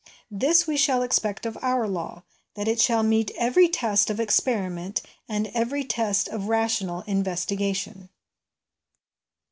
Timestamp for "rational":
6.49-7.01